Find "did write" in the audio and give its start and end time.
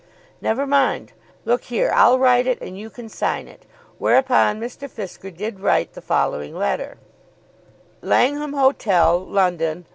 5.29-5.93